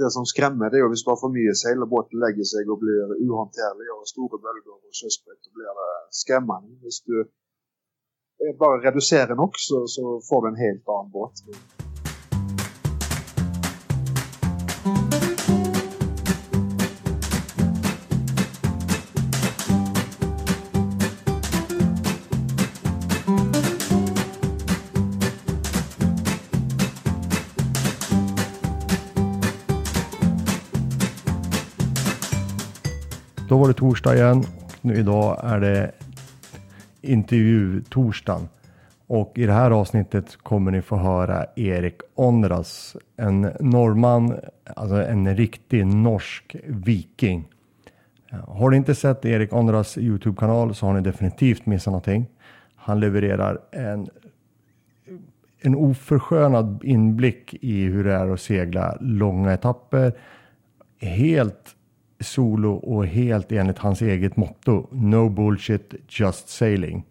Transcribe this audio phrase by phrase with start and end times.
[0.00, 2.78] det som skrämmer det är om vi har för mycket seil båten lägger sig och
[2.84, 6.68] blir ohanterlig och stora bölger och körsbett då blir det skrämmande.
[6.68, 7.16] Om du
[8.62, 11.36] bara reducerar den också så får du en helt annan båt.
[33.64, 34.44] Var det torsdag igen.
[34.80, 35.92] Nu idag är det
[37.00, 38.48] intervju-torsdagen.
[39.06, 44.34] Och i det här avsnittet kommer ni få höra Erik Onras, en norrman,
[44.76, 47.48] alltså en riktig norsk viking.
[48.30, 52.26] Har ni inte sett Erik Onras Youtube-kanal så har ni definitivt missat någonting.
[52.76, 54.08] Han levererar en,
[55.60, 60.12] en oförskönad inblick i hur det är att segla långa etapper.
[61.00, 61.73] Helt
[62.24, 64.86] solo och helt enligt hans eget motto.
[64.90, 67.04] No bullshit, just sailing.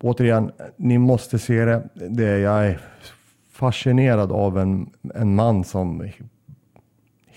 [0.00, 1.88] Återigen, ni måste se det.
[1.94, 2.80] det jag är
[3.50, 6.14] fascinerad av en, en man som är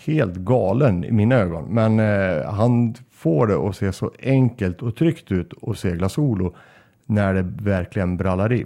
[0.05, 1.65] helt galen i mina ögon.
[1.69, 6.55] Men eh, han får det att se så enkelt och tryggt ut och segla solo
[7.05, 8.65] när det verkligen brallar i.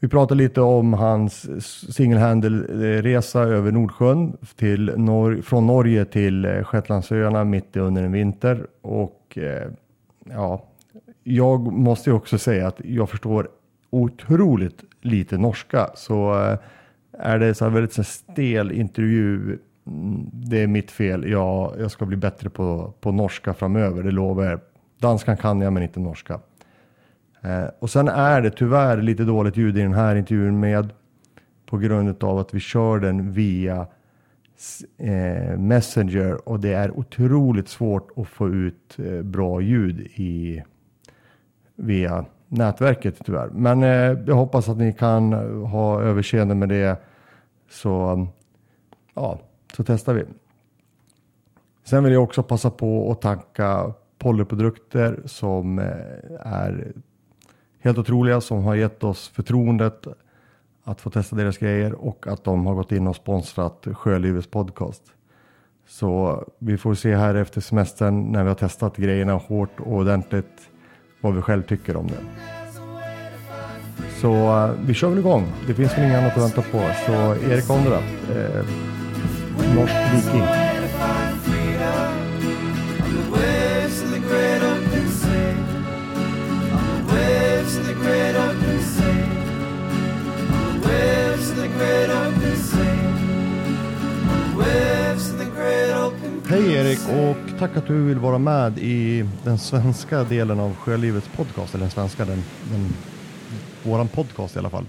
[0.00, 6.64] Vi pratar lite om hans single handle-resa över Nordsjön till Nor från Norge till eh,
[6.64, 8.66] Shetlandsöarna mitt under en vinter.
[8.82, 9.68] Och eh,
[10.24, 10.64] ja,
[11.24, 13.48] jag måste ju också säga att jag förstår
[13.90, 15.90] otroligt lite norska.
[15.94, 16.58] Så eh,
[17.12, 21.30] är det så här väldigt så stel intervju, mm, det är mitt fel.
[21.30, 24.60] Jag, jag ska bli bättre på, på norska framöver, det lovar jag.
[24.98, 26.40] Danskan kan jag men inte norska.
[27.42, 30.92] Eh, och sen är det tyvärr lite dåligt ljud i den här intervjun med
[31.66, 33.86] på grund av att vi kör den via
[34.98, 40.62] eh, Messenger och det är otroligt svårt att få ut eh, bra ljud i
[41.76, 43.48] via nätverket tyvärr.
[43.48, 47.02] Men eh, jag hoppas att ni kan eh, ha överseende med det.
[47.70, 48.26] Så
[49.14, 49.40] ja,
[49.76, 50.24] så testar vi.
[51.84, 55.86] Sen vill jag också passa på att tacka Polyprodukter som eh,
[56.40, 56.92] är
[57.88, 60.06] helt otroliga som har gett oss förtroendet
[60.84, 65.02] att få testa deras grejer och att de har gått in och sponsrat Sjölivets podcast.
[65.88, 70.70] Så vi får se här efter semestern när vi har testat grejerna hårt och ordentligt
[71.20, 72.20] vad vi själv tycker om det.
[74.20, 75.46] Så eh, vi kör väl igång.
[75.66, 76.78] Det finns väl inget annat att vänta på.
[77.06, 77.12] Så
[77.50, 77.98] Erik Ondra,
[78.34, 78.64] eh,
[79.74, 80.67] norsk viking.
[96.50, 101.28] Hej Erik och tack att du vill vara med i den svenska delen av Sjölivets
[101.36, 102.38] podcast, eller den svenska, den,
[102.70, 102.88] den,
[103.84, 104.84] våran podcast i alla fall.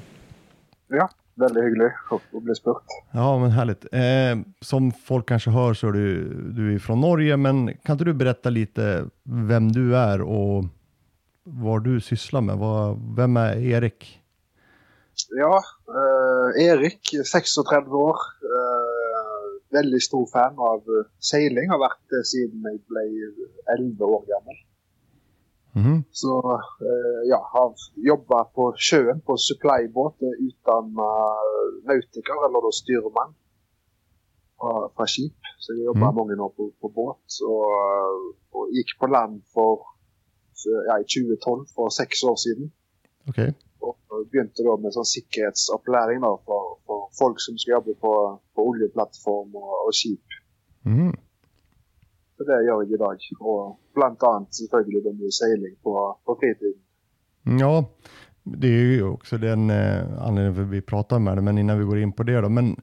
[0.87, 2.83] Ja, väldigt hyggligt att bli spurt.
[3.11, 3.85] Ja, men härligt.
[3.91, 8.05] Eh, som folk kanske hör så är du, du är från Norge, men kan inte
[8.05, 10.65] du berätta lite vem du är och
[11.43, 12.57] vad du sysslar med?
[12.57, 14.21] Vad, vem är Erik?
[15.29, 18.15] Ja, eh, Erik, 36 år.
[18.41, 18.78] Eh,
[19.69, 21.69] väldigt stor fan av uh, seiling.
[21.69, 23.33] Har varit det sedan jag blev
[23.79, 24.57] 11 år gammal.
[25.75, 26.03] Mm.
[26.11, 26.31] Så
[26.81, 30.17] uh, ja, har jobbat på sjön på supplybåt
[30.49, 33.33] utan uh, nautiker eller då styrman
[34.95, 35.39] från skip.
[35.59, 36.15] Så jag jobbar mm.
[36.15, 37.67] många år på, på båt och,
[38.51, 39.79] och gick på land för
[40.87, 42.71] ja, i 2012 för sex år sedan.
[43.29, 43.53] Okay.
[43.79, 43.99] Och
[44.31, 46.63] begynte då med sån säkerhetsuppläring då för,
[47.19, 50.25] folk som ska jobba på, på oljeplattform och, och skip.
[50.85, 51.15] Mm.
[52.37, 53.17] Så det gör jag idag.
[53.39, 56.81] Och bland annat selvfølgelig då med sailing på, på fritiden.
[57.59, 57.85] Ja,
[58.43, 61.41] det är ju också den eh, anledningen för att vi pratar med det.
[61.41, 62.49] Men innan vi går in på det då.
[62.49, 62.75] Men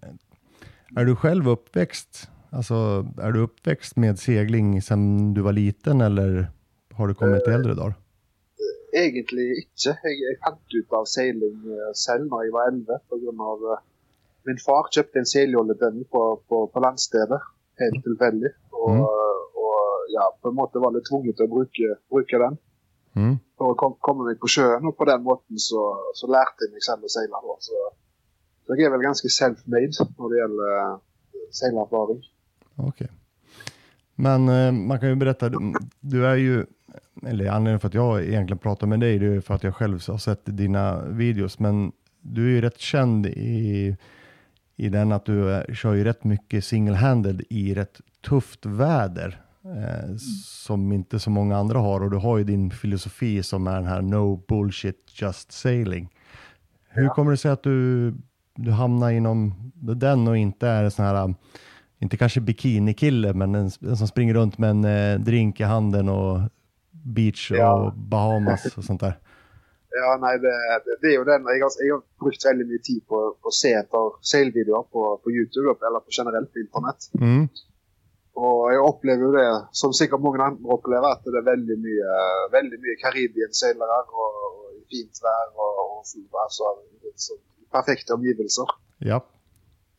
[0.97, 2.29] är du själv uppväxt?
[2.51, 6.51] Alltså, är du uppväxt med segling sedan du var liten eller
[6.93, 7.95] har du kommit till äldre dagar?
[8.93, 9.99] Egentligen inte.
[10.03, 11.63] Jag fant ut av seiling
[12.07, 13.79] själv när jag var 11 på grund av uh,
[14.47, 17.41] min far köpte en seljolledønn på, på, på landstedet
[17.81, 18.57] helt tillfälligt.
[18.71, 19.03] Och, mm.
[19.65, 19.81] och
[20.17, 22.57] ja, på en måte var lite tvunget att bruka, bruka den.
[23.17, 23.37] Mm.
[23.59, 25.81] För att kom, komma mig på sjön och på den måten så,
[26.15, 27.57] så lärde jag mig själv att segla då.
[27.61, 27.75] Så,
[28.67, 30.99] så jag är väl ganska self-made när det gäller uh,
[31.61, 32.23] seglarerfaring.
[32.77, 32.89] Okej.
[32.89, 33.09] Okay.
[34.17, 35.51] Men eh, man kan ju berätta,
[36.01, 36.67] du är ju,
[37.27, 40.01] eller anledningen för att jag egentligen pratar med dig, det är för att jag själv
[40.09, 43.97] har sett dina videos, men du är ju rätt känd i,
[44.77, 49.41] i den att du eh, kör ju rätt mycket single-handed i rätt tufft väder.
[49.65, 53.75] Eh, som inte så många andra har och du har ju din filosofi som är
[53.75, 56.09] den här no bullshit just sailing.
[56.89, 57.15] Hur Ja.
[57.15, 58.15] kommer det sig att du,
[58.55, 61.35] du hamnar inom den och inte är en sån här,
[61.99, 66.09] inte kanske bikinikille, men en, en som springer runt med en eh, drink i handen
[66.09, 66.41] och
[66.91, 67.73] beach Ja.
[67.75, 69.19] och Bahamas och sånt där?
[69.97, 70.53] Ja, nei, det,
[70.85, 71.47] det, det er jo den.
[71.53, 75.07] Jeg har, jeg har brukt veldig mye tid på på å se etter seilvideoer på,
[75.23, 77.09] på YouTube eller på generelt på internett.
[77.21, 77.47] Mm.
[78.37, 79.47] Og jeg opplever jo det,
[79.81, 82.17] som sikkert mange andre opplever, at det er veldig mye,
[82.53, 86.75] veldig mye Karibien-seilere og, og fint vær og, og altså,
[87.17, 87.39] så,
[87.73, 88.75] perfekte omgivelser.
[89.09, 89.23] Ja.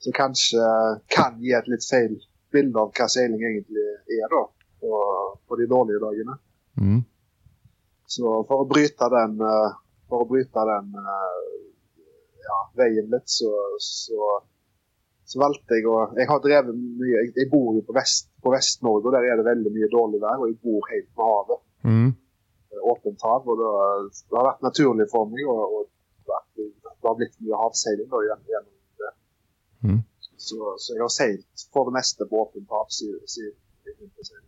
[0.03, 0.67] Som kanskje
[1.13, 2.13] kan gi et litt feil
[2.53, 3.87] bilde av hva seiling egentlig
[4.19, 4.43] er da,
[4.83, 5.01] på,
[5.49, 6.37] på de dårlige dagene.
[6.77, 7.01] Mm.
[8.07, 9.79] Så for å bryte den, eh,
[10.09, 11.39] for å bryte den eh,
[12.47, 12.59] ja,
[13.11, 13.51] litt, så,
[13.83, 14.29] så,
[15.27, 18.53] så valgte jeg å Jeg har drevet mye Jeg, jeg bor jo på Vest- på
[18.53, 20.39] Vest-Norge, og der er det veldig mye dårlig vær.
[20.39, 21.61] Og jeg bor helt med havet.
[21.83, 22.09] Mm.
[22.71, 23.47] eh, Åpent hav.
[23.51, 23.71] Og det,
[24.29, 25.43] det har vært naturlig for meg.
[25.51, 29.13] Og, og at det, det har blitt mye havseiling da, gjennom, det.
[29.87, 30.01] Mm.
[30.37, 33.55] Så, så jeg har seilt for det meste på åpent hav siden siden
[33.87, 34.45] jeg begynte å seile.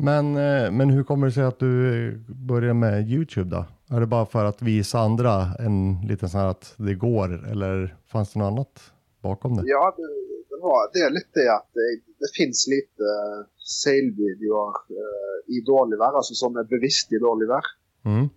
[0.00, 3.64] Men, eh, men hur kommer det sig att du börjar med YouTube då?
[3.92, 7.96] Är det bara för att visa andra en liten sån här att det går eller
[8.06, 8.92] fanns det något annat
[9.22, 9.62] bakom det?
[9.66, 10.02] Ja, det,
[10.50, 11.86] det, var, det er litt det at det,
[12.22, 13.40] det finnes lite uh,
[13.70, 17.66] seilvideoer eh, i dårlig vær, altså som er bevisst i dårlig vær.
[18.06, 18.28] Mm.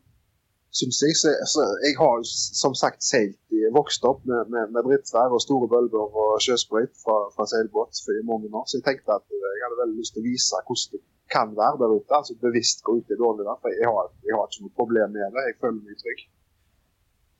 [0.74, 2.26] Synes jeg, så, så jeg har
[2.64, 6.96] som sagt seilt i, vokst opp med, med, med drittvær og store bølger og sjøsprøyt
[7.04, 8.66] fra, fra seilbåt for i mange år.
[8.66, 11.04] Så jeg tenkte at eh, jeg hadde veldig lyst til å vise hvordan det
[11.36, 12.14] kan være der ute.
[12.20, 13.60] altså Bevisst gå ut i dårlig vær.
[13.64, 15.44] For jeg har, jeg har ikke noe problem med det.
[15.64, 16.24] Meg trygg.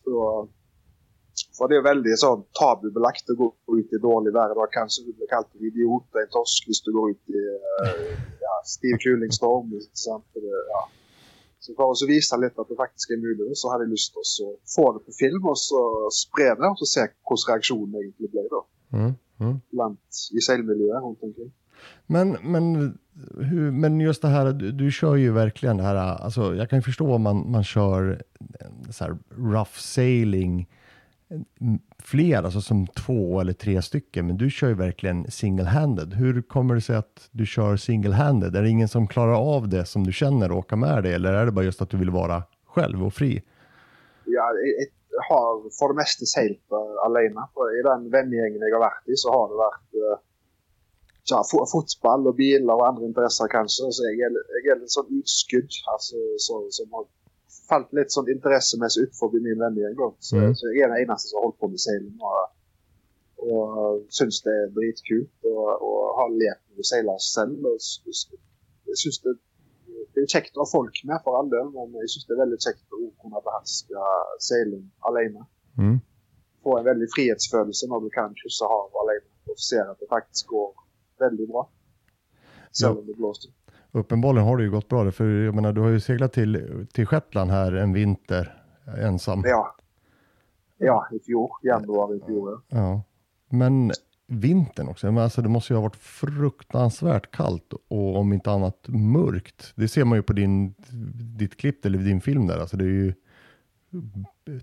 [0.04, 0.24] Så,
[1.58, 3.48] for det jo veldig sånn tabubelagt å gå
[3.78, 4.56] ut i dårlig vær.
[4.58, 8.12] Da kanskje du blir kalt en idiot en torsk hvis du går ut i eh,
[8.44, 9.72] ja, stiv kulingstorm.
[9.74, 10.44] Det,
[10.74, 10.84] ja.
[11.64, 14.48] Så for å vise litt at det faktisk er mulig, så hadde jeg lyst til
[14.50, 15.82] å få det på film og så
[16.12, 18.64] spre det, og så se hvordan reaksjonen egentlig ble da,
[18.94, 19.14] Mm.
[19.42, 19.54] Mm.
[19.74, 21.48] blant i seilmiljøet rundt omkring.
[22.06, 22.98] Men, men,
[23.38, 26.80] hur, men just det här, du, du kör ju verkligen det här, alltså jag kan
[26.80, 28.22] ju förstå om man, man kör
[28.60, 30.70] eh, så här rough sailing
[31.30, 36.14] mm, fler, alltså som två eller tre stycken, men du kör ju verkligen single-handed.
[36.14, 38.58] Hur kommer det sig att du kör single-handed?
[38.58, 41.34] Är det ingen som klarar av det som du känner och åka med dig, eller
[41.34, 43.44] är det bara just att du vill vara själv och fri?
[44.26, 44.50] Ja,
[45.30, 47.42] har för det mesta seilt uh, eh, alene.
[47.80, 50.18] I den vennegjengen jag har varit i, så har det varit eh,
[51.24, 53.92] uh, ja, fo fotball og biler og andre interesser, kanskje.
[53.96, 56.18] Så er, jeg er litt sånn utskudd altså,
[56.48, 57.06] så, som har
[57.70, 59.96] falt litt sånn interessemessig utenfor min vennegjeng.
[60.00, 60.10] da.
[60.20, 60.54] Så, Mm.
[60.60, 62.18] så jeg er den eneste som har holdt på med seiling.
[62.20, 62.52] Og,
[63.54, 65.32] og syns det er dritkult.
[65.48, 67.58] Og, og har lært meg å seile selv.
[67.72, 68.28] Og, s- s-
[68.92, 69.34] jeg synes det,
[70.14, 72.44] det er kjekt å ha folk med, for all del, men jeg syns det er
[72.44, 74.08] veldig kjekt å kunne beherske
[74.44, 75.46] seiling alene.
[75.80, 75.98] Mm.
[76.64, 80.48] Få en veldig frihetsfølelse når du kan krysse havet alene og ser at det faktisk
[80.54, 80.70] går
[81.24, 81.70] veldig bra.
[82.72, 83.52] Selv om det blåser.
[83.92, 87.08] Uppenbarligen har det ju gått bra, för jag menar, du har ju seglat till, till
[87.08, 88.64] Shetland här en vinter
[88.98, 89.42] ensam.
[89.46, 89.76] Ja.
[90.78, 91.52] Ja, i fjor.
[91.62, 92.62] Januar i fjor.
[92.70, 92.78] ja.
[92.78, 93.02] Ja,
[93.50, 93.92] men
[94.28, 95.12] vintern också.
[95.12, 99.74] Men alltså det måste ju ha varit fruktansvärt kallt och om inte annat mörkt.
[99.76, 100.74] Det ser man ju på din,
[101.38, 102.60] ditt klipp eller din film där.
[102.60, 103.14] Alltså det är ju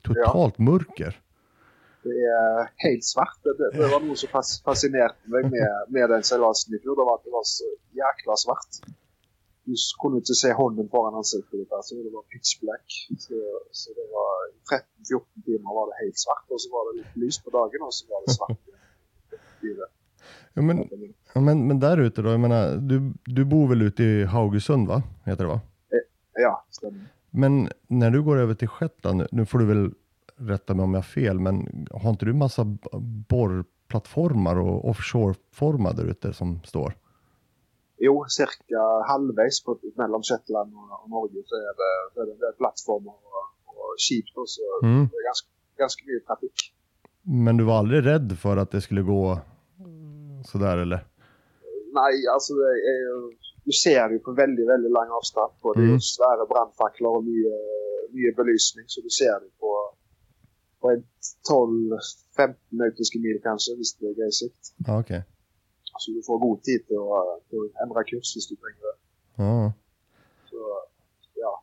[0.02, 1.20] totalt mörker.
[2.04, 3.36] Det er helt svart.
[3.44, 6.96] Det, det, var noe som fas, fascinerte meg med, med den fjor.
[7.00, 7.68] Det var at det var så
[8.00, 8.80] jækla svart.
[9.68, 11.66] Du kunne ikke se hånden foran ansiktet.
[11.78, 12.86] Altså, det var pitch black.
[13.24, 13.36] Så,
[13.80, 14.32] så det var
[14.72, 17.92] 13-14 timer var det helt svart, og så var det litt lys på dagen, og
[17.98, 18.60] så var det svart.
[20.54, 20.88] Ja, men,
[21.34, 24.88] ja, men, men där ute då, jag menar, du, du bor väl ute i Haugesund
[24.88, 25.02] va?
[25.24, 25.60] Heter det va?
[26.34, 27.00] Ja, stemmer.
[27.30, 29.90] Men när du går över till Shetland, nu- nu får du väl
[30.40, 32.64] rätta mig om jag har fel, men har inte du massa
[33.28, 36.94] borrplattformar och offshoreformar där ute som står?
[37.98, 42.34] Jo, cirka halvveis på, mellom Shetland og, og Norge så er det, så er det,
[43.08, 44.24] og, og skip.
[44.36, 45.04] da, Så Mm.
[45.10, 46.58] det er ganske, ganske mye trafikk.
[47.24, 49.38] Men du var aldrig rädd för att det skulle gå
[50.46, 51.00] sådär eller?
[51.92, 52.70] Nei, altså det
[53.08, 53.32] jo-
[53.64, 55.52] Du ser jo på veldig veldig lang avstand.
[55.62, 56.00] Og det jo Mm.
[56.00, 57.56] svære brannfakler og mye,
[58.14, 59.69] mye belysning, så du ser det på,
[60.80, 61.04] på en
[61.50, 64.72] 12-15 nautiske mil, kanskje, hvis det grei sikt.
[64.86, 65.22] Ja, okej.
[66.00, 67.20] Så du får god tid til å,
[67.50, 68.96] til å endre kurs hvis du trenger det.
[69.42, 69.56] Ja.
[70.48, 70.68] Så
[71.40, 71.54] ja.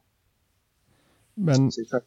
[1.47, 2.03] Men, tenker,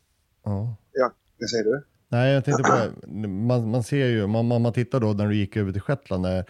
[0.47, 1.09] ja.
[1.11, 1.75] hva sier du?
[2.13, 5.57] Nej, jag tänkte på, man, man ser ju, man, man, tittar då när du gick
[5.57, 6.45] över till Shetland, där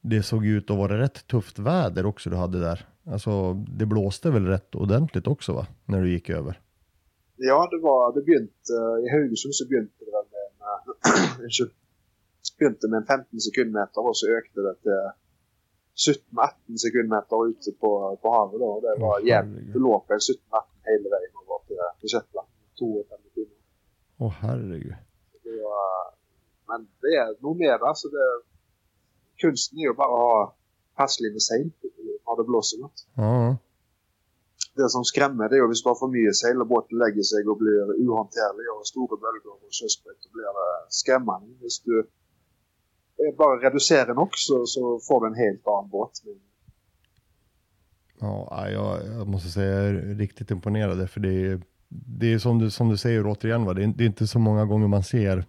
[0.00, 2.88] det såg ut att vara rätt tufft väder också du hade där.
[3.06, 6.60] Alltså, det blåste väl rätt ordentligt också va, när du gick över?
[7.36, 8.72] Ja, det var, det begynte,
[9.04, 11.70] i Haugesund så begynte det väl med en,
[12.58, 15.00] begynte med en 15 sekundmeter och så ökade det till
[16.14, 18.80] 17-18 sekundmeter ute på, på havet då.
[18.80, 19.72] Det var Åh, jämnt.
[19.72, 20.18] Det låg på 17-18
[20.84, 22.48] hela vägen över till, till Shetland.
[22.78, 23.60] Två och fem timmar.
[24.18, 24.94] Åh herregud.
[25.44, 26.14] Det var,
[26.68, 28.26] men det är nog mer alltså det,
[29.36, 30.54] kunsten är ju bara att ha
[30.96, 31.70] passlig med seil
[32.26, 33.06] när det blåser något.
[33.16, 33.56] Ja,
[34.76, 37.22] det som skrämmer det är att om du har för mycket seil och båten lägger
[37.22, 41.46] sig och blir ohanterlig och stora bölger och körsbett då blir det skrämmande.
[41.46, 41.98] Om du
[43.20, 46.12] eh, bara reducerar den också så får du en helt annan båt.
[48.20, 51.62] Ja jag, jag måste säga jag är riktigt imponerad för det är,
[52.18, 53.74] det är som, du, som du säger återigen, va?
[53.74, 55.44] Det, är, det är inte så många gånger man ser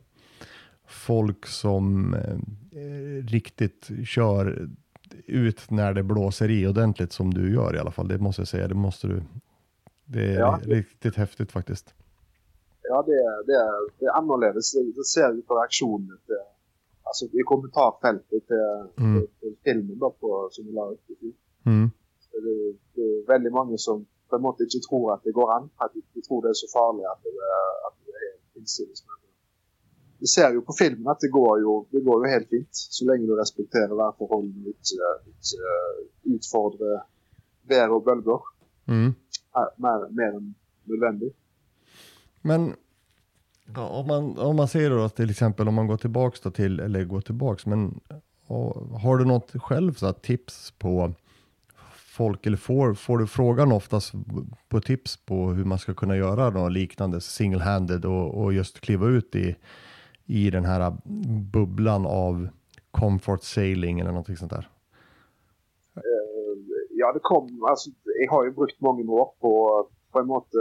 [0.87, 4.69] folk som eh, riktigt kör
[5.27, 8.07] ut när det blåser i ordentligt som du gör i alla fall.
[8.07, 8.67] Det måste jag säga.
[8.67, 9.23] Det måste du.
[10.05, 10.59] Det är Ja.
[10.63, 11.93] riktigt häftigt faktiskt.
[12.81, 14.53] Ja, det är, det är, det är annorlunda.
[14.53, 14.63] Det
[15.03, 16.17] ser vi på reaktionen.
[16.27, 16.41] Det,
[17.03, 19.27] alltså i kommentarfältet till, Mm.
[19.39, 21.09] till filmen då på, som vi la upp.
[21.09, 21.33] i fjol.
[21.65, 21.91] Mm.
[22.31, 25.69] Det, det är väldigt många som på en måte inte tror att det går an.
[25.75, 28.43] Att de, de tror det är så farligt att det är, att det är helt
[28.55, 28.99] hinsides.
[30.19, 32.69] Vi ser ju på filmen att det går ju, det går ju helt fint.
[32.71, 34.95] Så länge du respekterar värförhållanden och inte,
[35.27, 37.03] inte eh, utfordrar
[37.67, 38.39] väder och bölger
[38.87, 39.13] Mm.
[39.77, 41.35] mer, mer än nödvändigt.
[42.41, 42.73] Men
[43.75, 46.51] ja, om, man, om man ser då att till exempel om man går tillbaks då
[46.51, 47.99] till, eller går tillbaks, men
[48.47, 51.13] ja, har du något själv så här, tips på
[51.95, 54.13] folk, eller får, får du frågan oftast
[54.69, 59.07] på tips på hur man ska kunna göra något liknande single-handed och, och just kliva
[59.07, 59.55] ut i,
[60.25, 60.93] i den här
[61.51, 62.47] bubblan av
[62.91, 64.69] comfort sailing eller någonting sånt där?
[65.95, 66.57] Eh,
[66.89, 67.89] ja, det kom, alltså,
[68.21, 70.57] jag har ju brukt många år på, på en måte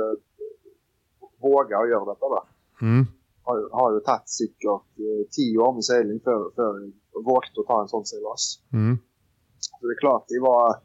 [1.40, 2.28] våga och göra detta.
[2.28, 2.46] Va?
[2.82, 3.06] Mm.
[3.42, 7.82] Har, har ju tagit säkert eh, tio år med sailing för, för jag vågade ta
[7.82, 8.60] en sån seilas.
[8.72, 8.98] Mm.
[9.58, 10.76] Så det är klart, jag var,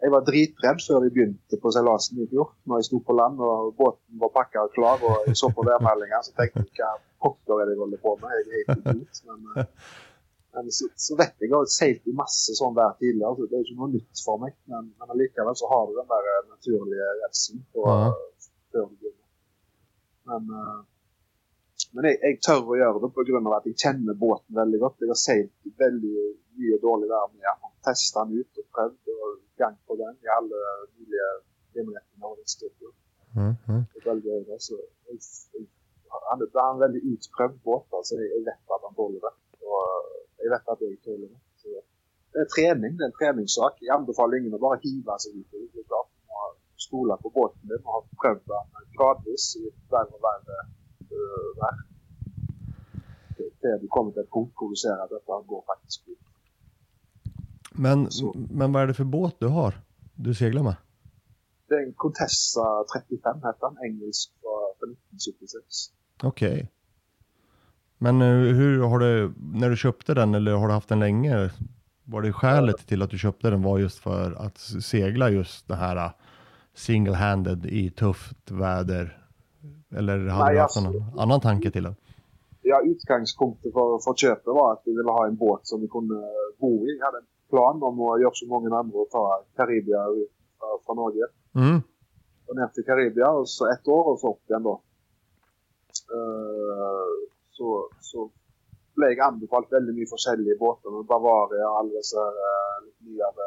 [0.00, 2.46] jag var driträdd för vi begynte på seilasen i fjol.
[2.62, 5.62] När jag stod på land och båten var packad och klar och jag såg på
[5.62, 6.88] värmehandlingar så tänkte jag vilka
[7.24, 8.30] pockor är det jag håller på med.
[8.30, 9.16] Jag är helt idiot.
[9.28, 9.66] Men, eh,
[10.52, 13.36] men så, så vet jag, jag har seilt i massor sån där tidigare.
[13.36, 14.52] Så det är ju något nytt för mig.
[14.64, 18.14] Men, men likaväl så har du den där eh, naturliga rädslan på Ja.
[18.72, 19.28] för det börjar.
[20.28, 20.80] Men, eh,
[21.94, 24.80] men jag, jag tør å gjøre det på grund av att jag känner båten väldigt
[24.84, 24.96] gott.
[24.98, 25.52] Jag har seilt
[25.84, 27.38] väldigt mycket dålig värme.
[27.48, 30.60] Jag har testat den ut och prövat och gang på gang i alla
[30.96, 31.28] möjliga
[31.74, 32.92] vindriktningar och vindstyrkor.
[33.36, 33.52] Mm.
[33.68, 33.82] Mm.
[33.92, 34.60] Så jag, jag,
[36.30, 37.86] han, han är en väldigt utprövad båt.
[37.98, 39.34] Alltså jag, jag vet att han tåler det.
[39.70, 39.84] Och
[40.44, 41.40] jag vet att jag tåler det.
[41.60, 41.68] Så
[42.32, 42.92] det är träning.
[42.96, 43.74] Det är en träningssak.
[43.80, 45.50] Jag anbefaller ingen att bara hiva sig ut.
[45.50, 46.10] Det är klart.
[46.28, 46.52] Man har
[46.88, 47.60] stolat på båten.
[47.84, 50.56] Man har prövat den gradvis i värre och värre
[51.16, 51.80] uh, värld.
[53.60, 56.18] Till du kommer till ett punkt där du ser att detta går faktiskt ut.
[57.76, 58.34] Men, Så.
[58.50, 59.74] men vad är det för båt du har?
[60.14, 60.76] Du seglar med?
[61.68, 63.76] Det är en Contessa 35 hette den.
[63.90, 65.64] Engelsk för 1976.
[66.22, 66.70] Okej.
[67.98, 71.50] Men eh, hur har du, när du köpte den eller har du haft den länge?
[72.04, 75.74] Var det skälet till att du köpte den var just för att segla just det
[75.76, 76.10] här eh,
[76.74, 79.20] single-handed i tufft väder?
[79.96, 81.96] Eller hade Nej, du haft alltså- någon annan tanke till den?
[82.66, 86.14] ja, utgangspunktet för, för köpet var att vi ville ha en båt som vi kunde
[86.60, 86.92] bo i.
[86.98, 91.24] Vi hade en plan att göra som många andra och ta Karibia eh, från Norge
[91.62, 91.78] Mm.
[92.46, 94.74] och ner till Karibia och så ett år och så upp igen då.
[96.16, 97.12] Eh,
[97.50, 98.30] så, så
[98.96, 103.04] blev jag anbefallt väldigt mycket försäljning i båtar med Bavaria och alla dessa uh, lite
[103.10, 103.46] nyare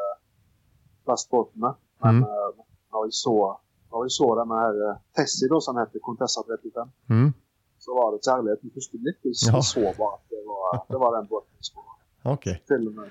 [1.04, 1.76] plastbåtarna.
[2.02, 2.22] Men Mm.
[2.22, 2.50] uh,
[2.92, 3.56] när vi såg
[3.92, 7.32] när vi såg den här uh, Tessie då som hette Contessa 35 Mm.
[7.78, 9.18] så var det kärlek med första blick.
[9.22, 9.62] Vi Ja.
[9.62, 11.84] såg bara att det var, det var den båten skulle
[12.22, 12.32] ha.
[12.34, 12.62] Okej.
[12.66, 13.10] Till och med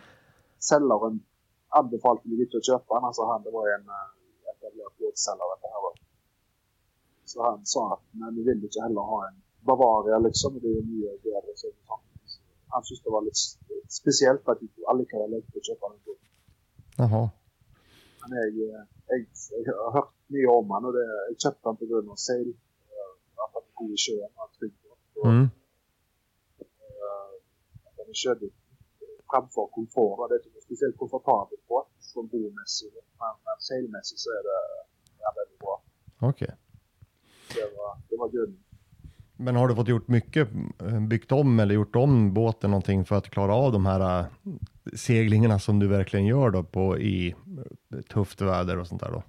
[0.59, 1.19] säljaren
[1.69, 3.03] anbefallde mig lite att köpa den.
[3.03, 5.95] Alltså han, det var en uh, etablerad båtsäljare det här var.
[7.25, 10.59] Så han sa att nej, ni vill inte heller ha en Bavaria liksom.
[10.61, 11.67] Det är ju nya väder och så.
[11.87, 11.99] Så
[12.73, 13.39] Han tyckte det var lite
[13.99, 15.99] speciellt att vi aldrig kan lägga på att köpa den.
[16.97, 17.29] Jaha.
[18.29, 18.83] Men jag, eh,
[19.65, 22.49] jag, har hört mycket om han och det, jag köpte han på grund av sail.
[22.49, 24.51] eh, Att han är god i sjön och.
[25.21, 25.47] Och, Mm.
[27.85, 28.13] att den är
[29.31, 30.19] framför komfort.
[30.19, 32.95] och Det är inte speciellt komfortabelt på som bomässigt.
[33.19, 34.59] Men men sailmässigt så är det
[35.23, 35.75] ja, väldigt bra.
[36.29, 36.53] Okej.
[37.55, 38.63] Det var, det var grunden.
[39.39, 40.49] Men har du fått gjort mycket,
[40.81, 44.25] eh, byggt om eller gjort om båten någonting för att klara av de här eh,
[44.95, 47.35] seglingarna som du verkligen gör då på i
[47.93, 49.23] eh, tufft väder och sånt där då?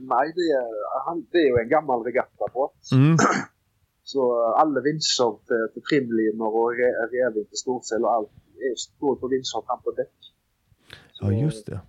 [0.00, 0.66] Nej, det är,
[1.06, 2.92] han, det är ju en gammal regattabåt.
[2.92, 3.16] Mm.
[4.04, 5.30] Så alla vinscher
[5.72, 8.30] till, trimlinor och re, reving till storsail och allt
[8.68, 10.18] är på vinscher fram på däck.
[11.12, 11.80] Så, Ja, just det.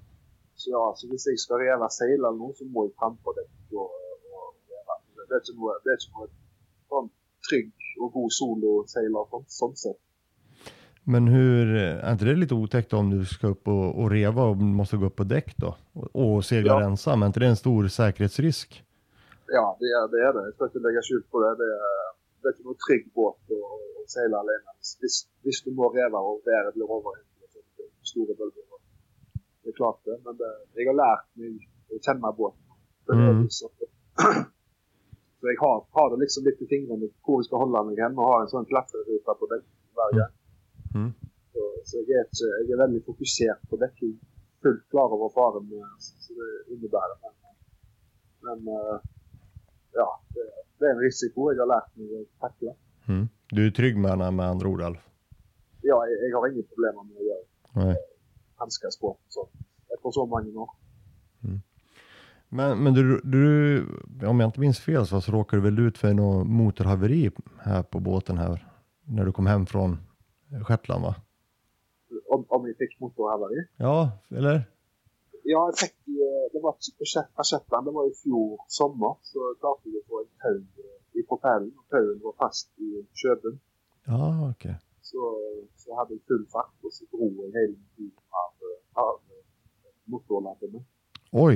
[0.56, 3.90] Så ja, så skal reve seil eller noe, så må jeg fram på däck og,
[4.38, 4.96] og reve.
[5.30, 6.28] Det ikke noe, det noe
[6.94, 7.10] sånn
[7.50, 10.00] trygg och god soloseiler sånn, sånn sett.
[11.04, 14.58] Men hur, är inte det lite otäckt om du ska upp och, och reva och
[14.58, 15.76] måste gå upp på däck då?
[15.94, 16.84] Och, och segla Ja.
[16.84, 18.84] ensam, är inte det en stor säkerhetsrisk?
[19.48, 20.18] Ja, det är det.
[20.28, 20.44] Er det.
[20.46, 21.52] Jeg skal ikke legge skjul på det.
[21.60, 22.13] Det er,
[22.50, 23.60] er ikke noe trygg båt å,
[24.02, 24.76] å seile alene.
[25.02, 28.64] Hvis, hvis du må reve og været blir overhengende, så er det store bølger.
[29.64, 31.62] Det er klart det, men det, jeg har lært meg
[31.94, 32.60] å kjenne båten.
[33.04, 33.46] Mm.
[33.52, 33.68] så,
[35.40, 38.20] så jeg har, har det liksom litt i fingrene hvor jeg skal holde meg hen,
[38.20, 39.66] og har en sånn klatreruta på dekk
[39.98, 40.36] hver gang.
[40.96, 41.10] Mm.
[41.54, 44.04] Så, så jeg, er ikke, jeg er veldig fokusert på dekk.
[44.04, 45.72] Jeg er fullt klar over faren
[46.04, 47.18] som det innebærer.
[47.24, 47.58] Men,
[48.48, 49.13] men eh,
[49.94, 50.48] ja, det,
[50.88, 52.76] er en risiko har lært meg å takle.
[53.08, 53.26] Mm.
[53.52, 55.04] Du är trygg med henne med andra ord Alf?
[55.84, 57.96] Ja, jeg har ingen problemer med gjøre Nej.
[58.62, 59.48] hanskar på så,
[59.94, 60.72] etter så mange år.
[62.54, 65.98] Men, men du, du, om jag inte minns fel så, så råkade du väl ut
[65.98, 68.68] för något motorhaveri här på båten här
[69.04, 69.98] när du kom hem från
[70.68, 71.16] Shetland va?
[72.30, 73.66] Om, om jeg fikk motorhavari?
[73.78, 74.64] Ja, eller?
[75.52, 77.06] Ja, jeg fikk, eh, det var på
[77.38, 78.48] på Shetland, det var i fjor
[78.80, 79.14] sommer.
[79.30, 79.40] Så
[80.00, 81.72] å få en tau eh, i propellen.
[81.80, 83.60] og Tauen var fast i sjøbunnen.
[84.08, 84.76] Ja, okej.
[85.10, 85.22] Så,
[85.82, 88.52] så hadde jeg full fart, og så dro jeg hele tiden av,
[89.04, 89.20] av
[90.14, 90.84] motorlampene.
[91.46, 91.56] Oj,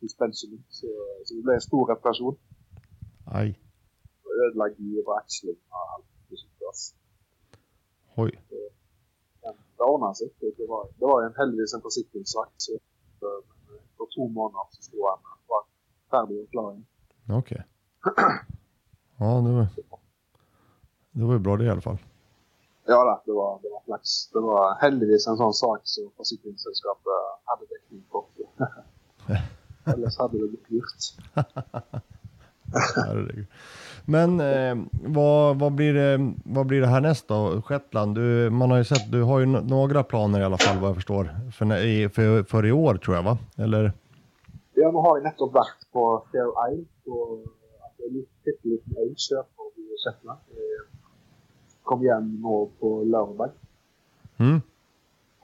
[0.00, 0.64] suspensionen.
[0.78, 0.88] Så,
[1.24, 2.38] så det ble en stor reparasjon.
[3.38, 3.48] aj,
[5.20, 6.08] aksling og alt.
[6.28, 6.82] på sin plass.
[8.22, 8.32] oj.
[9.42, 10.32] Men det ordna seg.
[10.40, 12.50] Det, var, det var en, heldigvis en forsikringssak.
[12.64, 12.78] Så
[13.22, 13.42] for,
[13.96, 15.20] for to måneder så sto han
[15.52, 15.66] var
[16.12, 16.72] ferdig og klar.
[17.40, 17.62] Okej.
[19.22, 19.66] Ja, det var,
[21.12, 21.98] det var ju bra det i alla fall.
[22.90, 24.28] Ja det var, det var flaks.
[24.32, 28.24] Det var heldigvis en sånn sak som forsikringsselskapet hadde dekning på.
[29.92, 31.06] Ellers hadde det blitt dyrt.
[32.96, 33.46] Herregud.
[34.04, 37.62] Men eh, vad, vad, blir det, vad blir det härnäst då?
[37.62, 40.88] Shetland, du, man har ju sett, du har ju några planer i alla fall vad
[40.88, 41.30] jag förstår.
[41.52, 43.38] För, för, för i år tror jag va?
[43.58, 43.92] Eller?
[44.74, 46.84] Ja, nå har jeg nettopp vært på Fair Isle.
[47.04, 47.18] På
[47.84, 49.68] altså, en liten- bitte liten øy sør for
[50.04, 50.38] Shetland.
[50.56, 50.86] Jeg
[51.82, 53.50] kom hjem nå på lørdag
[54.38, 54.60] Mm?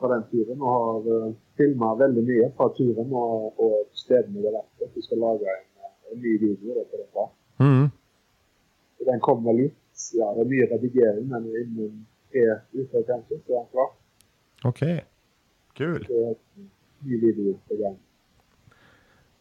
[0.00, 4.46] fra den turen og har uh, filma veldig mye fra turen og, og stedene vi
[4.46, 4.88] har vært på.
[4.94, 7.24] Vi skal lage en, en ny video på dette.
[7.62, 7.84] Mm.
[9.08, 9.78] Den kommer litt.
[10.14, 11.46] Ja, det er mye redigering, men
[12.32, 12.44] tre
[12.76, 13.88] uker kanskje så er den klar.
[14.68, 14.98] Okej,
[15.78, 16.04] kul.
[16.04, 16.36] Så er
[17.08, 17.96] ny video på gang.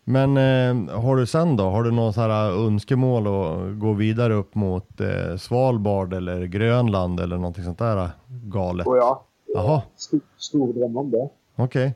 [0.09, 4.33] Men eh, har du sen då, har du något så här önskemål att gå vidare
[4.33, 8.87] upp mot eh, Svalbard eller Grönland eller någonting sånt där eh, galet?
[8.87, 11.29] Og ja, Jaha, stor, stor drøm om det.
[11.55, 11.95] okej.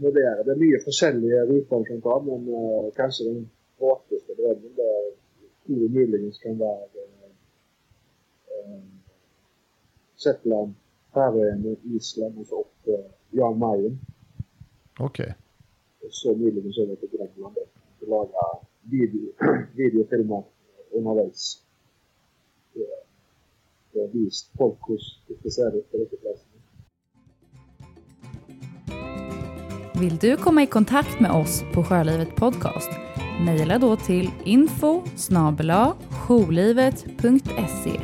[0.00, 0.44] Vurderer.
[0.44, 3.48] Det er mye forskjellige ruter kan ta, men eh, kanskje den
[3.80, 5.15] våteste drømmen det tror
[5.68, 6.82] jeg muligens kan være
[8.66, 8.82] uh,
[10.16, 10.74] Shetland,
[11.14, 12.98] Færøyene, Island og så opp til
[13.38, 14.00] Jan Mayen.
[15.00, 15.32] Okej.
[16.04, 17.54] Og så muligens over til Grønland.
[17.54, 17.64] da.
[18.00, 19.32] Og Lage video,
[19.80, 20.42] videofilmer
[20.92, 21.62] underveis.
[22.74, 22.86] Det
[23.96, 25.04] det er vist folk hos
[25.44, 25.62] disse
[26.20, 26.60] plassene.
[30.00, 33.05] Vill du komma i kontakt med oss på Sjölivet Podcast?
[33.44, 35.02] Mejla då till info
[36.28, 38.00] jourlivet.se.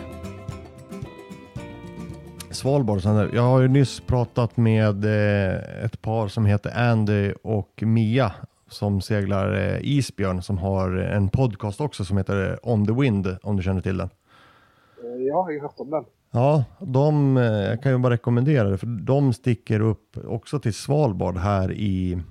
[2.51, 3.01] Svalbard.
[3.33, 8.33] Jag har ju nyss pratat med eh, ett par som heter Andy och Mia
[8.69, 13.57] som seglar eh, Isbjörn som har en podcast också som heter On the Wind om
[13.57, 14.09] du känner till den.
[14.09, 16.05] Eh, Ja, jeg har hørt om den.
[16.31, 20.75] Ja, de eh, jag kan ju bara rekommendera det för de sticker upp också till
[20.75, 22.23] Svalbard här i,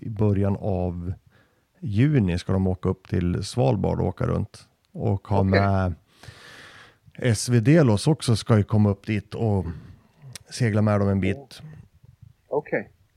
[0.00, 1.12] i början av
[1.84, 5.50] juni ska de åka upp till Svalbard och åka runt och ha Okej.
[5.60, 5.94] med
[7.34, 9.66] SV Delos också ska ju komma upp dit och
[10.50, 11.62] segla med dem en bit.
[12.48, 12.68] OK.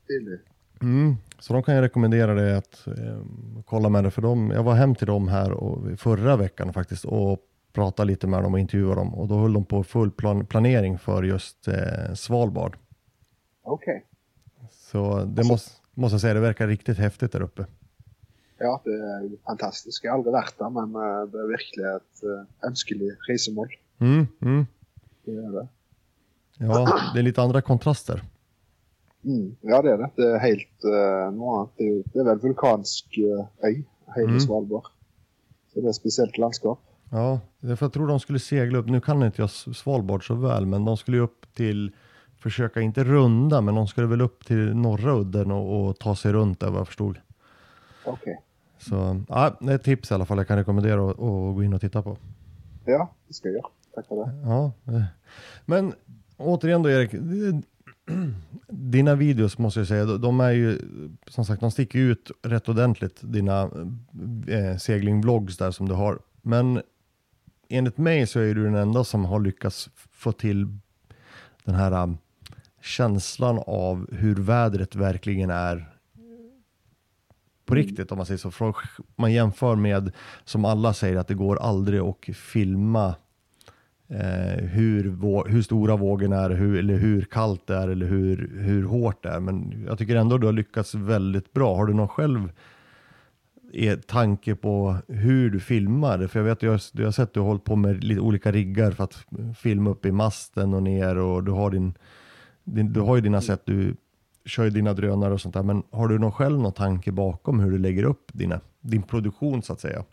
[0.04, 0.38] Stilig.
[0.82, 3.22] Mm, så de kan jag rekommendera dig att eh,
[3.64, 4.50] kolla med det för dem.
[4.50, 7.38] Jag var hem till dem här och, förra veckan faktiskt och
[7.72, 10.98] pratade lite med dem och intervjuade dem och då höll de på full plan, planering
[10.98, 12.76] för just eh, Svalbard.
[13.62, 13.84] OK.
[14.70, 17.66] Så det måste, måste jag säga, det verkar riktigt häftigt där uppe.
[18.60, 20.04] Ja, det er fantastisk.
[20.04, 23.68] Jeg har aldri vært der, men eh, det er virkelig et eh, ønskelig reisemål.
[24.02, 24.64] Mm, mm.
[25.26, 25.66] Det er det.
[26.58, 26.78] Ja,
[27.14, 28.22] det är lite andra kontraster.
[29.24, 29.56] Mm.
[29.60, 30.08] Ja, det er det.
[30.16, 31.72] Det er helt uh, noe annet.
[31.78, 33.76] Det er, jo- det er vel vulkansk eh, øy,
[34.16, 34.40] hele Mm.
[34.40, 34.90] Svalbard.
[35.68, 36.78] Så det er et spesielt landskap.
[37.10, 40.66] Ja, för jag tror de skulle segla upp, nu kan inte jag Svalbard så väl,
[40.66, 41.92] men de skulle upp till,
[42.38, 46.32] försöka inte runda, men de skulle väl upp till norra udden och, och ta sig
[46.32, 47.18] runt där vad jag förstod.
[48.04, 48.24] Ok.
[48.78, 51.62] Så ja, det är ett tips i alla fall jag kan rekommendera att, att gå
[51.62, 52.16] in och titta på.
[52.84, 53.70] Ja, det skal jeg gjøre.
[53.94, 54.48] Takk for det.
[54.48, 55.04] Ja, eh.
[55.66, 55.92] men
[56.36, 57.14] återigen då Erik,
[58.68, 60.78] dina videos måste jag säga, de- är ju
[61.26, 63.70] som sagt, de sticker ut rätt ordentligt, dina
[64.48, 66.18] eh, seglingvlogs där som du har.
[66.42, 66.82] Men
[67.68, 70.78] enligt mig så är du den enda som har lyckats få till
[71.64, 72.18] den här um,
[72.82, 75.97] känslan av hur vädret verkligen är
[77.68, 78.50] på riktigt om man säger så.
[78.50, 78.74] Från,
[79.16, 80.12] man jämför med,
[80.44, 83.14] som alla säger, att det går aldrig att filma
[84.08, 85.02] eh, hur,
[85.48, 89.28] hur stora vågorna är, hur, eller hur kallt det är eller hur, hur hårt det
[89.28, 89.40] är.
[89.40, 91.76] Men jag tycker ändå du har lyckats väldigt bra.
[91.76, 92.52] Har du någon själv
[93.72, 96.26] är tanke på hur du filmar?
[96.26, 98.52] För jag vet, jag, jag har sett att du har hållit på med lite olika
[98.52, 99.24] riggar för att
[99.58, 101.94] filma upp i masten och ner och du har din,
[102.64, 103.96] din du har ju dina sätt, du
[104.48, 105.62] kör ju dina drönare och sånt där.
[105.62, 109.62] Men har du någon själv någon tanke bakom hur du lägger upp dina, din produktion
[109.62, 110.04] så att säga?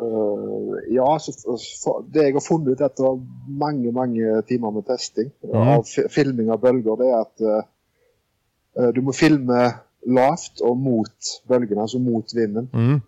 [0.00, 3.20] Eh, ja, så, så, det jeg har funnet ut etter
[3.60, 5.68] mange mange timer med testing Mhm.
[5.68, 9.72] av fi- filming av bølger, det er at eh, du må filme
[10.06, 12.68] lavt og mot bølgene, altså mot vinden.
[12.74, 13.00] Mm.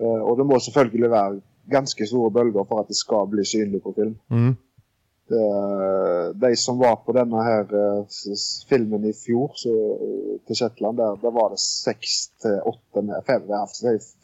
[0.00, 1.40] Eh, og det må selvfølgelig være
[1.70, 4.16] ganske store bølger for at det skal bli synlig på film.
[4.30, 4.56] Mm.
[5.28, 5.46] Det,
[6.38, 8.18] de som var på denne her eh,
[8.68, 9.72] filmen i fjor så,
[10.06, 13.64] eh, til Shetland, der, der var det seks til åtte me- fem, ja,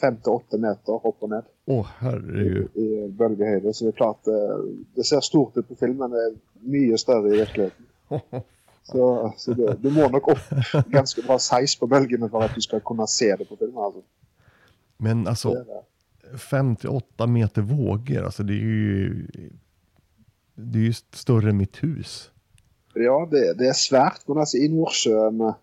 [0.00, 1.48] fem til åtte meter opp og ned.
[1.66, 2.68] Åh herregud.
[2.78, 2.86] i
[3.18, 3.74] bølgehøyde.
[3.74, 4.62] Så det er klart eh,
[4.96, 6.36] det ser stort ut på film, men det er
[6.76, 7.86] mye større i virkeligheten.
[8.82, 12.60] Så, så det, du må nok opp ganske bra size på bølgene for at du
[12.64, 13.76] skal kunne se det på film.
[13.78, 14.02] Altså.
[14.98, 15.68] Men alltså, Det er
[16.32, 16.38] det.
[16.38, 19.26] 5 till 8 meter vågor, alltså det är ju,
[20.64, 22.30] det är ju större än mitt hus.
[22.94, 25.54] Ja, det, det er svært, men altså, i Nordsjøen eh,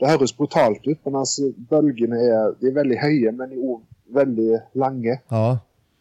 [0.00, 4.60] Det høres brutalt ut, men altså, bølgene er, de er veldig høye, men også veldig
[4.80, 5.18] lange.
[5.30, 5.58] Ja,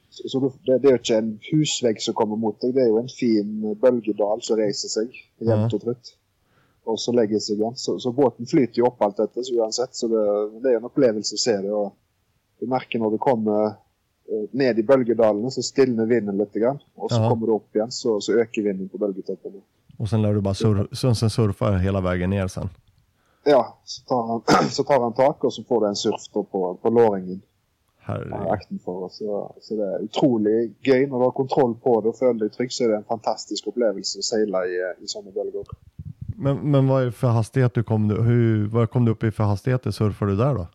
[0.09, 2.87] Så, så det, det er jo ikke en husvegg som kommer mot deg, det er
[2.89, 5.11] jo en fin bølgedal som reiser seg
[5.45, 6.13] jevnt og trutt.
[6.89, 7.75] Og så legger seg igjen.
[7.77, 10.23] Så, så båten flyter jo opp alt dette så uansett, så det,
[10.63, 11.69] det er en opplevelse å se det.
[11.69, 11.91] og
[12.57, 13.75] Du merker når du kommer
[14.51, 16.53] ned i bølgedalene, så stilner vinden litt.
[16.53, 17.29] Grann, og så Ja.
[17.29, 19.61] kommer du opp igjen, så, så øker vinden på bølgetoppene.
[19.99, 22.69] och sen lär du bara sur, sen, surfa hela vägen ner sen.
[23.45, 26.43] Ja, så tar, han, så tar han tak, og så får du en surf på,
[26.81, 27.41] på låringen.
[28.01, 28.33] Herregud.
[28.33, 29.17] av akten for oss.
[29.17, 31.05] Så, så det er utrolig gøy.
[31.07, 33.67] Når du har kontroll på det og føler deg trygg, så er det en fantastisk
[33.69, 35.67] opplevelse å seile i, i sånne bølger.
[36.37, 39.31] Men, men vad är för hastighet du kom, du- hur, vad kom du upp i
[39.31, 40.67] för hastigheter surfar du där då?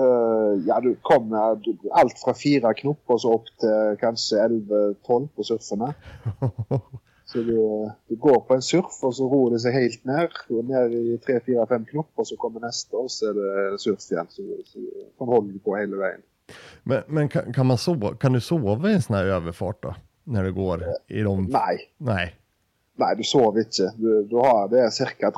[0.00, 0.21] Eh,
[0.66, 5.48] ja, du kommer du, alt fra fire knop og så opp til kanskje 11-12 på
[5.48, 5.92] surfene.
[7.32, 10.34] Så du, du går på en surf, og så ror det seg helt ned.
[10.52, 14.28] og Ned i 3-4-5 knop, og så kommer neste, og så er det surf igjen.
[14.28, 14.82] Så, så
[15.16, 16.20] sånn holder du på hele veien.
[16.84, 19.94] Men, men kan, kan, man sova, kan du sova i en sån här överfart då?
[20.24, 21.44] När det går i de...
[21.44, 21.78] Nei.
[21.96, 22.36] Nej.
[23.00, 23.88] Nei, du sover ikke.
[23.96, 25.30] Du, du har, det ca.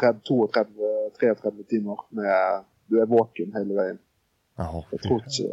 [1.20, 3.98] 32-33 timer med Du er våken hele veien.
[4.58, 4.80] Jaha.
[5.02, 5.48] Tror ikke,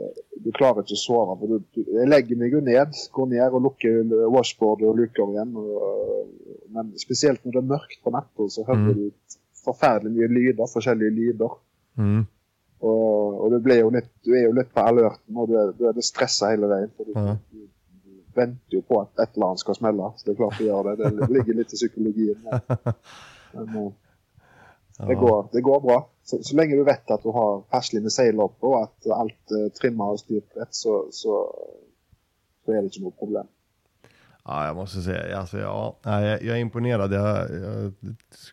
[0.45, 1.37] Du klarer ikke å sove.
[1.39, 5.31] for du, du, Jeg legger meg jo ned, går ned og lukker washboardet og luker
[5.33, 5.55] igjen.
[5.57, 6.27] Og,
[6.75, 8.93] men spesielt når det er mørkt på natta, så hører Mm.
[8.99, 9.35] du
[9.65, 11.57] forferdelig mye lyder, forskjellige lyder.
[11.97, 12.21] Mm.
[12.81, 15.73] Og, og du, blir jo litt, du er jo litt på alerten, og du er,
[15.77, 16.89] du er det stressa hele veien.
[16.97, 17.35] For du, Ja.
[17.51, 17.67] du,
[18.05, 20.11] du venter jo på at et eller annet skal smelle.
[20.17, 21.11] Så det er klart å gjøre det.
[21.19, 22.41] Det ligger litt i psykologien.
[23.53, 23.87] Men, men
[25.01, 26.09] eh, det, går, det går bra.
[26.23, 29.55] Så, så lenge du vet at du har passelig med seil oppe, og at alt
[29.55, 31.39] uh, trimmer og styrt rett, så, så,
[32.65, 33.47] så är det inte något problem.
[34.43, 37.13] Ja, jag måste säga, alltså, ja, jag, jag är imponerad.
[37.13, 37.93] Jag, jag,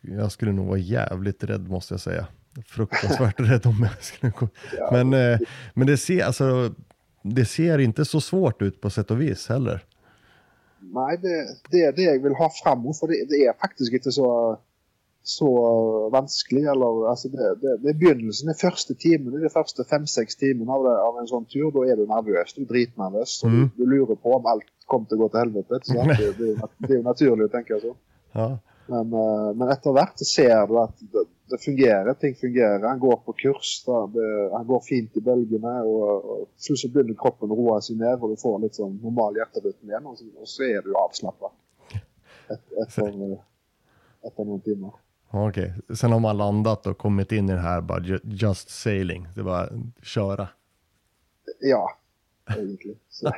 [0.03, 2.27] jag skulle nog vara jävligt rädd måste jag säga.
[2.67, 4.49] Fruktansvärt rädd om jag skulle gå.
[4.79, 4.89] Ja.
[4.93, 5.39] Men, eh,
[5.75, 6.75] men det, ser, alltså,
[7.23, 9.85] det ser inte så svårt ut på sätt och vis heller.
[10.81, 14.13] Nej, det, det är det jag vill ha framåt, för det, det är faktiskt inte
[14.13, 14.59] så,
[15.23, 15.49] så
[16.13, 16.65] vanskelig.
[16.73, 20.89] Eller, altså det, det, det er begynnelsen, de første timene, de første fem-seks timene av,
[21.09, 21.71] av en sånn tur.
[21.75, 22.55] Da er du nervøs.
[22.57, 23.39] Du er dritnervøs.
[23.45, 23.61] Mm.
[23.61, 25.83] Du, du lurer på om alt kommer til å gå til helvete.
[26.19, 27.99] Det, det, er jo naturlig å tenke sånn.
[28.35, 28.53] Ja.
[28.89, 32.15] Men, eh, men etter hvert ser du at det, det fungerer.
[32.21, 32.87] Ting fungerer.
[32.89, 33.73] Han går på kurs.
[33.87, 34.07] Da.
[34.15, 35.75] Det, han går fint i bølgene.
[35.85, 39.37] og, og så begynner kroppen å roe seg ned, og du får litt sånn normal
[39.41, 40.09] hjerterytme igjen.
[40.09, 41.53] Og så, og så er du avslappa
[41.93, 43.13] et, etter,
[44.25, 44.97] etter noen timer.
[45.31, 49.29] Okej, sen har man landat och kommit in i det här bara ju- just sailing.
[49.35, 50.49] Det var köra.
[51.61, 51.91] Ja,
[52.57, 52.99] egentlig.
[53.11, 53.33] Så.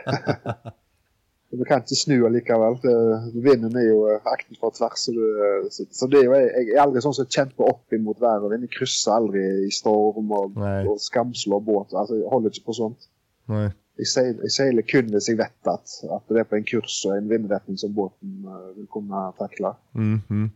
[1.50, 2.76] Du kan ikke snu allikevel.
[2.82, 4.98] Det- Vinden er jo akten fra tvers.
[5.04, 5.24] Så, du,
[5.70, 8.44] så, så det er jo, jeg, jeg er aldri sånn som kjemper opp imot været
[8.46, 8.68] og vind.
[8.68, 10.84] Jeg krysser aldri i storm og, Nei.
[10.86, 11.90] og skamslår båt.
[11.98, 13.08] Altså, jeg holder ikke på sånt.
[13.50, 13.70] Nej.
[13.98, 17.00] Jeg seiler, jeg seiler kun hvis jeg vet at, at det er på en kurs
[17.10, 19.74] og en vindretning som båten eh, vil kunne takle.
[19.98, 20.46] Mm, mm.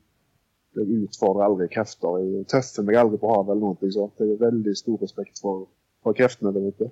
[0.75, 2.19] Jeg utfordrer aldri krefter.
[2.23, 4.19] Jeg tøffer meg aldri på havet eller noe sånt.
[4.21, 5.67] Jeg har veldig stor respekt for,
[6.03, 6.91] for kreftene der ute.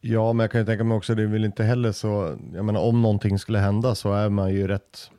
[0.00, 2.64] Ja, men jag kan ju tänka mig också, det är väl inte heller så, jag
[2.64, 5.10] menar om någonting skulle hända så är man ju rätt,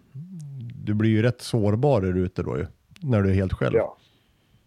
[0.85, 2.65] du blir ju rätt sårbar där ute då ju,
[3.01, 3.75] när du är helt själv.
[3.75, 3.97] Ja.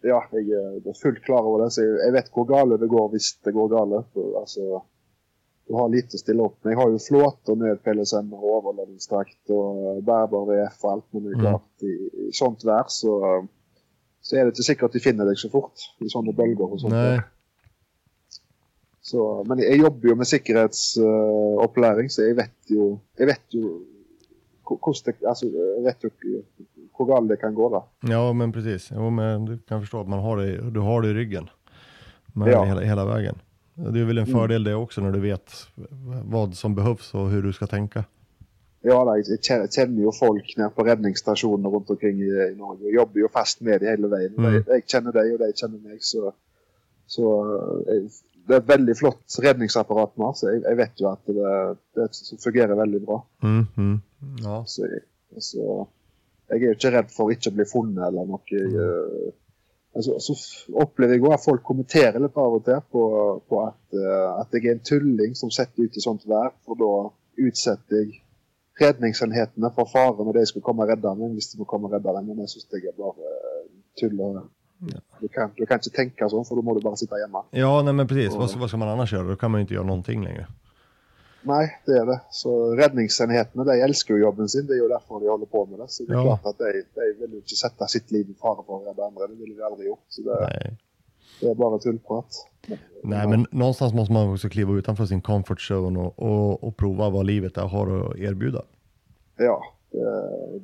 [0.03, 1.71] ja, jeg er fullt klar over det.
[1.71, 4.03] Så jeg vet hvor gale det går hvis det går gale.
[4.12, 4.83] For,
[5.73, 6.75] du har lite å stille opp med.
[6.75, 11.07] Jeg har jo flåter, nødpellesender, overlevningsdrakt og bærbar VF og alt.
[11.15, 11.45] Men det Mm.
[11.47, 11.93] klart, i,
[12.29, 13.15] i sånt vær så,
[14.21, 16.69] så er det ikke sikkert de finner deg så fort i sånne bølger.
[16.69, 16.93] og sånt.
[16.93, 17.21] Nej,
[19.03, 23.81] Så, men jeg jobber jo med sikkerhetsopplæring, så jeg vet jo, jeg vet jo
[24.63, 25.49] hvor- hvordan altså,
[25.85, 26.11] vet jo
[26.97, 27.69] hvor galt det kan gå.
[27.73, 27.81] da.
[28.13, 28.91] ja men precis.
[28.95, 31.49] Jo, men du kan förstå att man har det, du har det i ryggen.
[32.35, 32.63] Med Ja.
[32.65, 33.35] hela, hela vägen.
[33.90, 35.53] Det är väl en fördel det också när du vet
[36.25, 38.05] vad som behövs och hur du ska tänka.
[38.85, 42.87] Ja, kjenner, kjenner jo folk nede på redningsstasjoner rundt omkring i, Norge.
[42.87, 44.35] og jobber jo fast med dem hele veien.
[44.35, 44.57] Mm.
[44.59, 46.01] Jeg kjenner dem, og de kjenner meg.
[46.03, 46.33] Så,
[47.07, 47.29] så
[47.87, 48.09] jeg,
[48.49, 50.35] det et veldig flott redningsapparat vi har.
[50.35, 51.53] Så jeg, jeg vet jo at det,
[51.99, 53.21] det fungerer veldig bra.
[53.47, 53.95] Mm, mm.
[54.42, 54.59] Ja.
[54.66, 54.90] Så,
[55.38, 55.68] så
[56.51, 58.42] jeg er jo ikke redd for ikke å bli funnet eller noe.
[58.51, 59.31] Jeg, eh,
[59.96, 60.35] altså, så
[60.83, 63.02] opplever jeg også at folk kommenterer litt av og til på,
[63.48, 66.52] på at, eh, at jeg er en tulling som setter ut i sånt vær.
[66.66, 66.92] For da
[67.46, 68.20] utsetter jeg
[68.81, 71.35] redningsenhetene for fare når de skal komme og redde meg.
[71.37, 72.26] hvis de må komme og redde dem.
[72.31, 74.20] Men det syns jeg er bare eh, tull.
[74.20, 74.50] og-
[75.20, 77.44] Du, kan, du kan ikke tenke sånn, for da må du bare sitte hjemme.
[77.55, 78.35] Ja, nej men precis.
[78.35, 79.28] Vad, ska- vad ska man annars göra?
[79.28, 80.46] Då kan man ju inte göra någonting längre.
[81.48, 82.18] Nei, det er det.
[82.31, 84.66] Så redningsenhetene de elsker jo jobben sin.
[84.68, 85.88] Det er jo derfor de holder på med det.
[85.90, 86.37] Så det er Ja.
[86.37, 89.02] klart at de, de vil jo ikke sette sitt liv i fare for å redde
[89.07, 89.28] andre.
[89.33, 90.05] Det ville de aldri gjort.
[90.09, 90.76] Så det, Nej.
[91.40, 92.40] det er bare tullprat.
[93.02, 97.11] Nej, men någonstans måste man också kliva utanför sin comfort zone och, och, och prova
[97.11, 98.62] vad livet är, har att erbjuda.
[99.38, 99.98] Ja, det,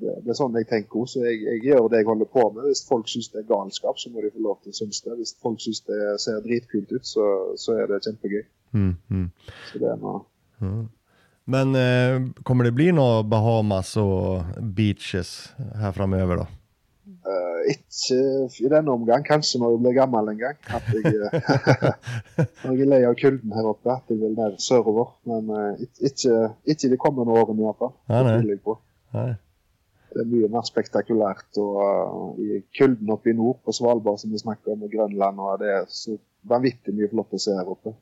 [0.01, 1.19] det, det er sånn jeg tenker også.
[1.19, 2.69] Så jeg, jeg gjør det jeg holder på med.
[2.71, 5.17] Hvis folk syns det er galskap, så må de få lov til å synes det.
[5.19, 7.27] Hvis folk syns det ser dritkult ut, så,
[7.59, 8.45] så er det kjempegøy.
[8.73, 9.31] Mm, mm.
[9.73, 10.21] Så det er noe
[10.61, 10.89] Mm.
[11.45, 16.47] Men eh, kommer det bli några Bahamas och beaches här framöver då?
[17.29, 18.19] Eh, ikke
[18.65, 20.59] i denne omgang, kanskje når jeg blir gammel en gang.
[20.77, 21.89] At jeg, eh,
[22.65, 25.11] jeg er lei av kulden her oppe, at jeg vil ned sørover.
[25.29, 27.95] Men eh, ikke, ikke i de kommende årene i hvert fall.
[28.09, 28.79] Ja, Det på.
[29.17, 29.37] Nej.
[30.17, 31.49] Er mye mer spektakulært.
[31.61, 35.41] og eh, I kulden oppe i nord, på Svalbard som vi snakker om, og Grønland,
[35.41, 36.17] og det er så
[36.49, 37.97] vanvittig mye flott å se her oppe.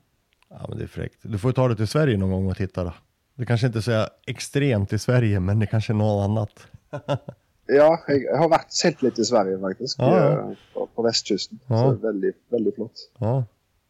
[0.49, 1.19] Ja, men det är fräckt.
[1.21, 2.93] Du får ta dig till Sverige någon gång och titta då.
[3.35, 6.67] Det kanske inte är så extremt i Sverige, men det kanske är något annat.
[7.69, 9.99] Ja, jeg har vært seilt litt i Sverige, faktisk.
[9.99, 11.59] Ja, eh, På, på vestkysten.
[11.67, 11.81] Ja.
[11.81, 13.09] Så det veldig, veldig flott.
[13.19, 13.43] Ja,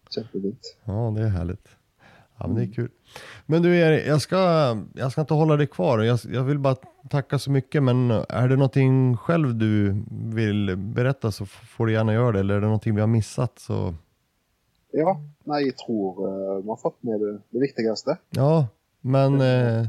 [0.10, 0.78] Kjempefint.
[0.84, 1.67] ja det är härligt.
[2.39, 2.89] Ja, men det är kul.
[3.46, 4.38] Men du Erik, jag ska,
[4.96, 6.00] jag ska inte hålla dig kvar.
[6.00, 6.76] Jag, jag vill bara
[7.10, 12.13] tacka så mycket, men är det någonting själv du vill berätta så får du gärna
[12.13, 12.39] göra det.
[12.39, 13.96] Eller är det någonting vi har missat så
[14.91, 18.17] Ja, nei, jeg tror eh, har fått med det, det viktigste.
[18.30, 18.67] Ja,
[19.02, 19.88] men eh,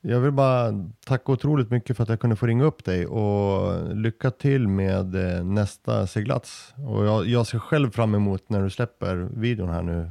[0.00, 3.96] jag vill bara tacka otroligt mycket för att jag kunde få ringa upp dig och
[3.96, 6.74] lycka till med eh, nästa seglats.
[6.88, 10.08] Och jag, jag ser själv fram emot när du släpper videon här nu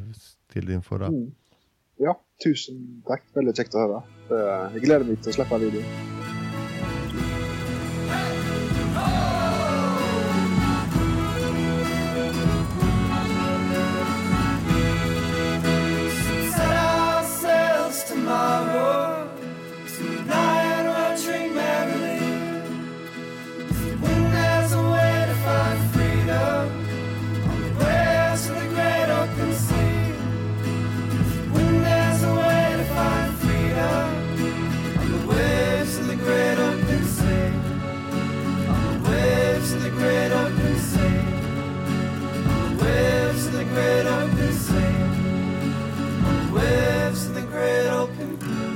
[0.53, 1.07] till din förra.
[1.07, 1.31] Mm.
[1.97, 3.23] Ja, tusen takk.
[3.35, 4.03] Veldig kjekt å høre.
[4.29, 5.59] Eh, Jeg gleder meg til å slippe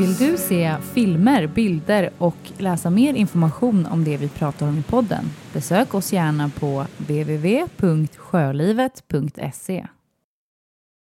[0.03, 4.83] Vill du se filmer, bilder och läsa mer information om det vi pratar om i
[4.83, 5.25] podden?
[5.53, 9.87] Besök oss gärna på www.sjölivet.se.